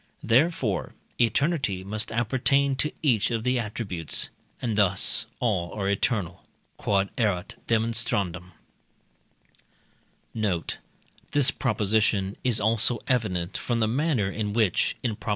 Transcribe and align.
therefore, 0.23 0.95
eternity 1.19 1.83
must 1.83 2.11
appertain 2.11 2.75
to 2.75 2.91
each 3.03 3.29
of 3.29 3.43
the 3.43 3.59
attributes, 3.59 4.29
and 4.59 4.75
thus 4.75 5.27
all 5.39 5.71
are 5.73 5.87
eternal. 5.87 6.43
Q.E.D. 6.83 7.29
Note. 10.33 10.77
This 11.33 11.51
proposition 11.51 12.35
is 12.43 12.59
also 12.59 12.97
evident 13.07 13.57
from 13.57 13.79
the 13.79 13.87
manner 13.87 14.27
in 14.31 14.53
which 14.53 14.95
(in 15.03 15.15
Prop. 15.15 15.29